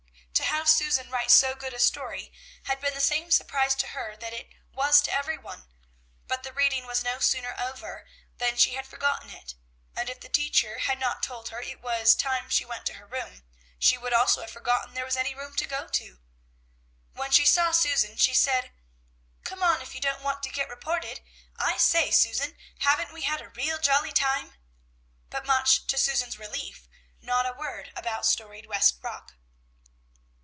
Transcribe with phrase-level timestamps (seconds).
[0.35, 2.31] To have Susan write so good a story
[2.63, 5.69] had been the same surprise to her that it was to every one;
[6.27, 8.05] but the reading was no sooner over,
[8.37, 9.55] than she had forgotten it,
[9.95, 13.05] and if the teacher had not told her it was time she went to her
[13.07, 13.43] room,
[13.79, 16.19] she would also have forgotten there was any room to go to.
[17.13, 18.73] When she saw Susan she said,
[19.45, 21.21] "Come on if you don't want to get reported.
[21.55, 24.55] I say, Sue, haven't we had a real jolly time?"
[25.29, 26.89] but much to Susan's relief
[27.21, 29.33] not a word about "Storied West Rock."